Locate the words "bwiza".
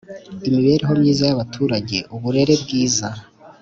2.63-3.07